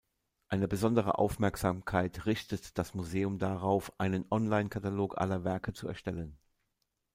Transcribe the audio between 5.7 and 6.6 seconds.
zu erstellen.